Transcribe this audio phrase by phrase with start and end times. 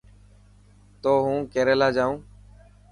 [1.01, 2.17] تون هون ڪيريلا جائون.